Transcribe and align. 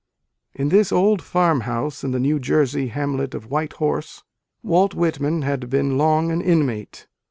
In 0.55 0.69
this 0.69 0.91
old 0.91 1.21
farmhouse, 1.21 2.03
in 2.03 2.09
the 2.09 2.19
New 2.19 2.39
Jersey 2.39 2.87
hamlet 2.87 3.35
of 3.35 3.51
White 3.51 3.73
Horse, 3.73 4.23
Walt 4.63 4.95
Whitman 4.95 5.43
had 5.43 5.69
been 5.69 5.95
long 5.95 6.31
an 6.31 6.41
inmate. 6.41 7.05